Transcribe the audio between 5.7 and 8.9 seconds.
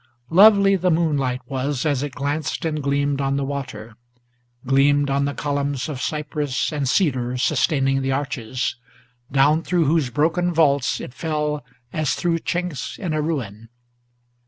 of cypress and cedar sustaining the arches,